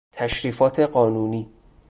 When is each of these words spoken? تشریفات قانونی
تشریفات 0.11 0.79
قانونی 0.79 1.47